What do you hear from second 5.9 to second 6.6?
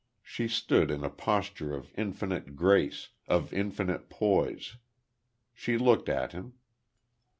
at him.